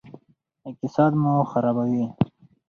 اقتصاد 0.69 1.11
مو 1.21 1.33
خرابوي. 1.51 2.03